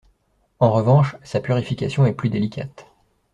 En 0.57 0.71
revanche, 0.71 1.15
sa 1.21 1.41
purification 1.41 2.07
est 2.07 2.13
plus 2.15 2.29
délicate. 2.31 2.87